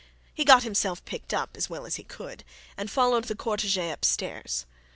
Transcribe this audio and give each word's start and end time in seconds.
He 0.33 0.43
got 0.45 0.63
himself 0.63 1.05
picked 1.05 1.31
up 1.31 1.55
as 1.55 1.69
well 1.69 1.85
as 1.85 1.97
he 1.97 2.03
could, 2.03 2.43
and 2.75 2.89
followed 2.89 3.25
the 3.25 3.35
cortege 3.35 3.77
up 3.91 4.03
stairs. 4.03 4.65